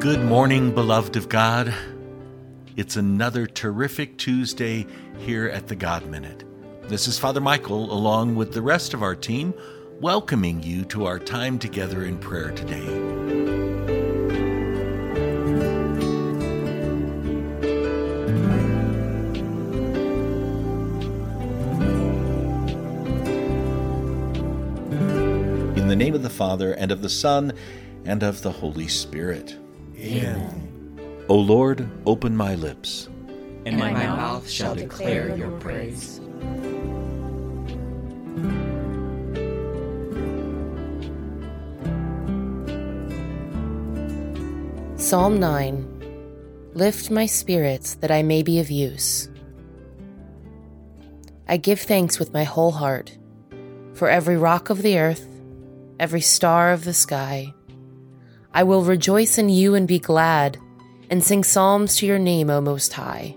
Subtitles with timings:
[0.00, 1.74] Good morning, beloved of God.
[2.74, 4.86] It's another terrific Tuesday
[5.18, 6.42] here at the God Minute.
[6.88, 9.52] This is Father Michael, along with the rest of our team,
[10.00, 12.86] welcoming you to our time together in prayer today.
[25.76, 27.52] In the name of the Father, and of the Son,
[28.06, 29.58] and of the Holy Spirit.
[30.00, 31.24] Amen.
[31.28, 33.08] O Lord, open my lips,
[33.66, 36.20] And my mouth shall declare your praise.
[44.96, 49.28] Psalm 9 Lift my spirits that I may be of use.
[51.48, 53.18] I give thanks with my whole heart
[53.92, 55.26] for every rock of the earth,
[55.98, 57.52] every star of the sky.
[58.52, 60.58] I will rejoice in you and be glad,
[61.08, 63.36] and sing psalms to your name, O Most High.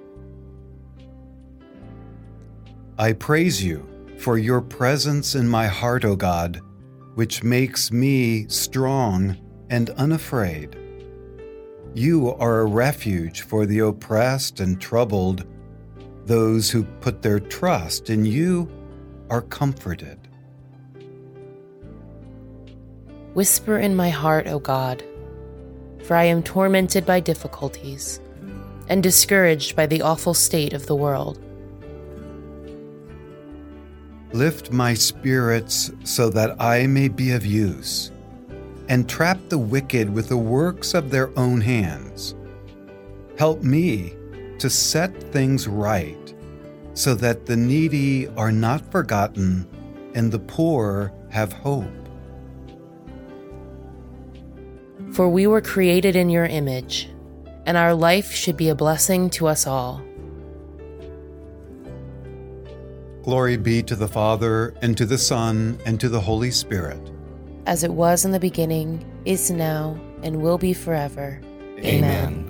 [2.98, 6.62] I praise you for your presence in my heart, O God,
[7.16, 9.38] which makes me strong
[9.70, 10.78] and unafraid.
[11.94, 15.46] You are a refuge for the oppressed and troubled.
[16.26, 18.72] Those who put their trust in you
[19.30, 20.23] are comforted.
[23.34, 25.04] Whisper in my heart, O God,
[26.04, 28.20] for I am tormented by difficulties
[28.88, 31.40] and discouraged by the awful state of the world.
[34.34, 38.12] Lift my spirits so that I may be of use,
[38.88, 42.36] and trap the wicked with the works of their own hands.
[43.40, 44.14] Help me
[44.60, 46.36] to set things right,
[46.94, 49.68] so that the needy are not forgotten
[50.14, 52.03] and the poor have hope.
[55.14, 57.08] For we were created in your image,
[57.68, 60.02] and our life should be a blessing to us all.
[63.22, 67.00] Glory be to the Father, and to the Son, and to the Holy Spirit.
[67.68, 71.40] As it was in the beginning, is now, and will be forever.
[71.78, 72.43] Amen.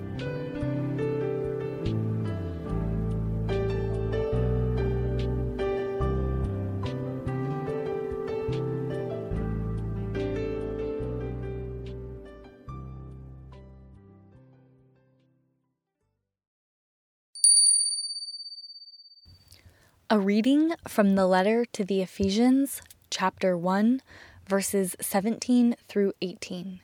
[20.14, 24.00] A reading from the letter to the Ephesians, chapter 1,
[24.48, 26.82] verses 17 through 18.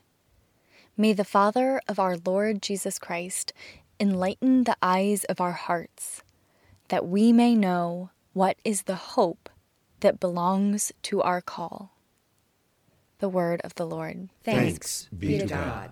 [0.97, 3.53] May the Father of our Lord Jesus Christ
[3.99, 6.23] enlighten the eyes of our hearts,
[6.87, 9.47] that we may know what is the hope
[9.99, 11.91] that belongs to our call.
[13.19, 14.29] The word of the Lord.
[14.43, 15.91] Thanks be to God.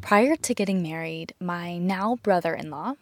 [0.00, 2.94] Prior to getting married, my now brother in law,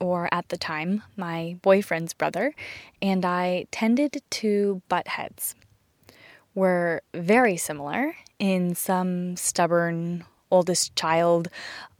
[0.00, 2.54] or at the time, my boyfriend's brother,
[3.00, 5.54] and I tended to butt heads.
[6.54, 11.48] We're very similar in some stubborn, oldest child,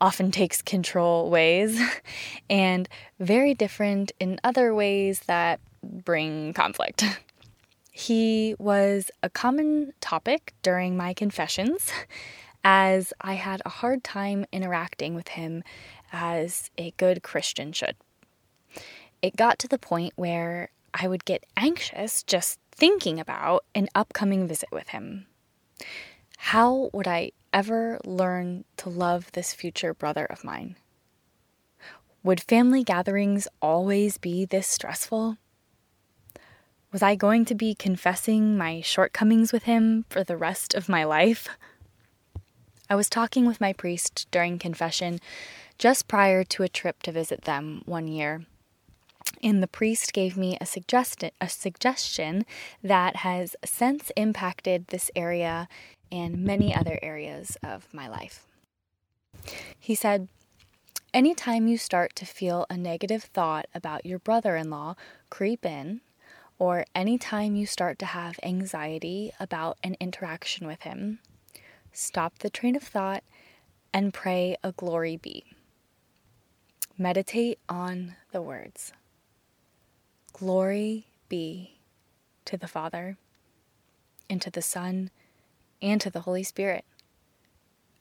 [0.01, 1.81] often takes control ways,
[2.51, 2.89] and
[3.21, 7.05] very different in other ways that bring conflict.
[7.93, 11.93] He was a common topic during my confessions,
[12.65, 15.63] as I had a hard time interacting with him
[16.13, 17.97] as a good Christian should.
[19.23, 24.49] It got to the point where I would get anxious just thinking about an upcoming
[24.49, 25.27] visit with him.
[26.39, 30.77] How would I ever learn to love this future brother of mine?
[32.23, 35.37] Would family gatherings always be this stressful?
[36.93, 41.05] Was I going to be confessing my shortcomings with him for the rest of my
[41.05, 41.49] life?
[42.89, 45.21] I was talking with my priest during confession
[45.81, 48.45] just prior to a trip to visit them one year.
[49.43, 52.45] And the priest gave me a, suggest- a suggestion
[52.83, 55.69] that has since impacted this area
[56.13, 58.47] and many other areas of my life.
[59.79, 60.29] He said,
[61.15, 64.97] Anytime you start to feel a negative thought about your brother in law
[65.31, 66.03] creep in,
[66.59, 71.21] or anytime you start to have anxiety about an interaction with him,
[71.91, 73.25] stop the train of thought
[73.95, 75.45] and pray a glory be.
[77.01, 78.93] Meditate on the words.
[80.35, 81.79] Glory be
[82.45, 83.17] to the Father,
[84.29, 85.09] and to the Son,
[85.81, 86.85] and to the Holy Spirit,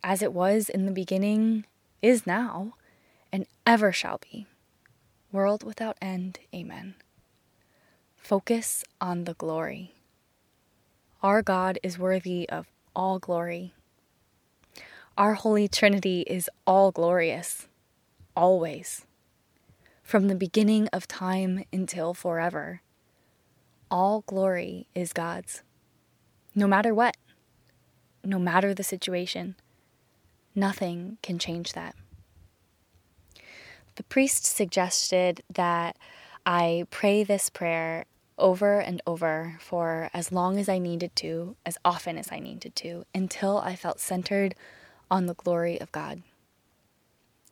[0.03, 1.65] as it was in the beginning,
[2.01, 2.73] is now,
[3.31, 4.47] and ever shall be,
[5.31, 6.39] world without end.
[6.53, 6.95] Amen.
[8.17, 9.93] Focus on the glory.
[11.23, 13.71] Our God is worthy of all glory.
[15.17, 17.68] Our Holy Trinity is all glorious,
[18.35, 19.05] always.
[20.03, 22.81] From the beginning of time until forever,
[23.91, 25.63] all glory is God's.
[26.55, 27.17] No matter what,
[28.23, 29.55] no matter the situation,
[30.55, 31.95] nothing can change that.
[33.95, 35.97] The priest suggested that
[36.45, 38.05] I pray this prayer
[38.37, 42.75] over and over for as long as I needed to, as often as I needed
[42.77, 44.55] to, until I felt centered
[45.11, 46.23] on the glory of God.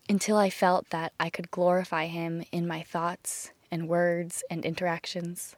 [0.09, 5.57] Until I felt that I could glorify Him in my thoughts and words and interactions.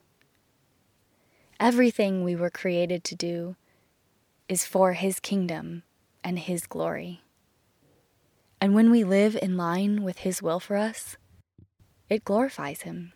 [1.60, 3.54] Everything we were created to do
[4.48, 5.84] is for His kingdom
[6.24, 7.22] and His glory.
[8.60, 11.16] And when we live in line with His will for us,
[12.08, 13.12] it glorifies Him.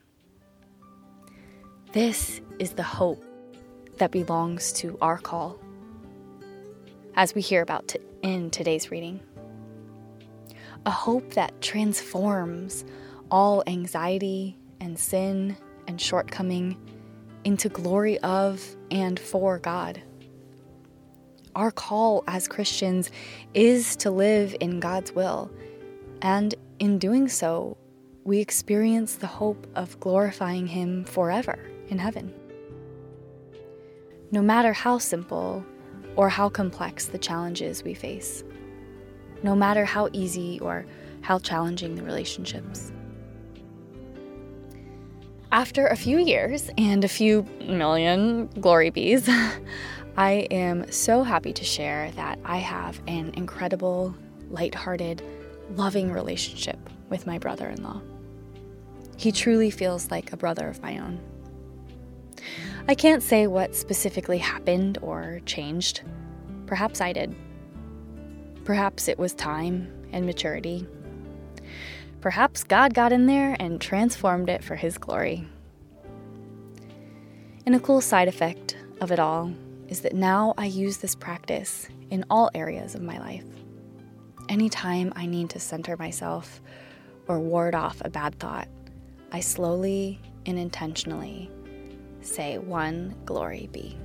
[1.92, 3.24] This is the hope
[3.98, 5.58] that belongs to our call,
[7.16, 9.20] as we hear about in today's reading.
[10.86, 12.84] A hope that transforms
[13.30, 16.76] all anxiety and sin and shortcoming
[17.44, 20.02] into glory of and for God.
[21.54, 23.10] Our call as Christians
[23.54, 25.50] is to live in God's will,
[26.20, 27.76] and in doing so,
[28.24, 31.58] we experience the hope of glorifying Him forever
[31.88, 32.32] in heaven.
[34.30, 35.64] No matter how simple
[36.16, 38.42] or how complex the challenges we face,
[39.44, 40.86] no matter how easy or
[41.20, 42.90] how challenging the relationships.
[45.52, 49.28] After a few years and a few million glory bees,
[50.16, 54.16] I am so happy to share that I have an incredible,
[54.50, 55.22] lighthearted,
[55.76, 56.78] loving relationship
[57.10, 58.00] with my brother in law.
[59.16, 61.20] He truly feels like a brother of my own.
[62.88, 66.02] I can't say what specifically happened or changed.
[66.66, 67.34] Perhaps I did.
[68.64, 70.86] Perhaps it was time and maturity.
[72.20, 75.46] Perhaps God got in there and transformed it for His glory.
[77.66, 79.52] And a cool side effect of it all
[79.88, 83.44] is that now I use this practice in all areas of my life.
[84.48, 86.60] Anytime I need to center myself
[87.28, 88.68] or ward off a bad thought,
[89.32, 91.50] I slowly and intentionally
[92.20, 93.98] say one glory be.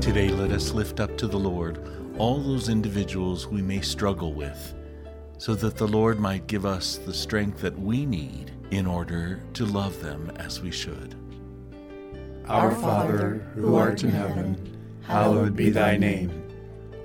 [0.00, 1.80] Today, let us lift up to the Lord
[2.16, 4.74] all those individuals we may struggle with,
[5.38, 9.66] so that the Lord might give us the strength that we need in order to
[9.66, 11.16] love them as we should.
[12.46, 16.48] Our Father, who art in heaven, hallowed be thy name.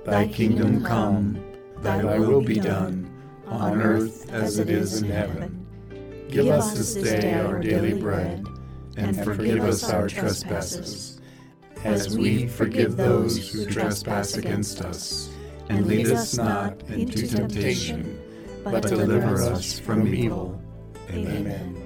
[0.04, 1.44] Thy kingdom come,
[1.78, 3.10] thy will be done,
[3.46, 5.61] on earth as it is in heaven.
[6.32, 8.46] Give us this day our daily bread,
[8.96, 11.20] and forgive us our trespasses,
[11.84, 15.30] as we forgive those who trespass against us.
[15.68, 18.18] And lead us not into temptation,
[18.64, 20.58] but deliver us from evil.
[21.10, 21.78] Amen.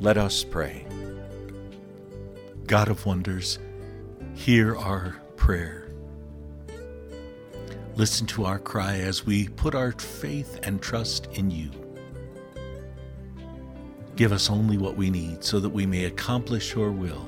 [0.00, 0.86] Let us pray.
[2.66, 3.58] God of wonders,
[4.34, 5.92] hear our prayer.
[7.96, 11.70] Listen to our cry as we put our faith and trust in you.
[14.18, 17.24] Give us only what we need so that we may accomplish your will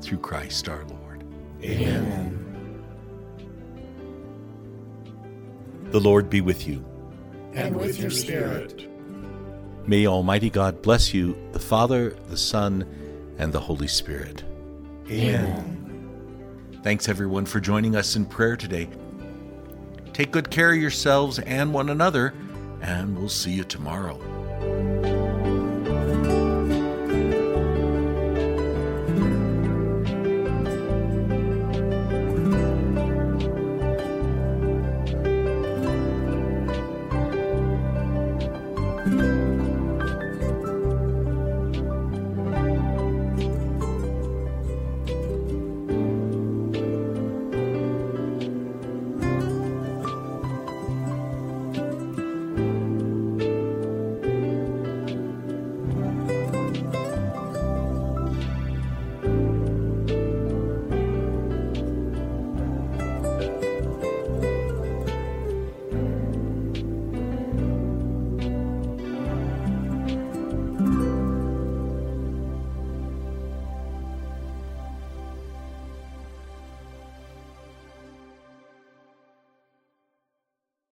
[0.00, 1.22] through Christ our Lord.
[1.62, 2.82] Amen.
[5.90, 6.82] The Lord be with you.
[7.52, 8.88] And with your spirit.
[9.86, 12.86] May Almighty God bless you, the Father, the Son,
[13.36, 14.42] and the Holy Spirit.
[15.10, 16.80] Amen.
[16.82, 18.88] Thanks everyone for joining us in prayer today.
[20.14, 22.32] Take good care of yourselves and one another,
[22.80, 24.33] and we'll see you tomorrow.